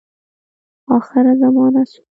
[0.97, 2.05] آخره زمانه سوه.